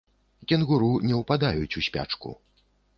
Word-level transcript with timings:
Кенгуру 0.51 0.89
не 1.11 1.21
ўпадаюць 1.21 1.77
у 1.85 1.87
спячку. 1.89 2.39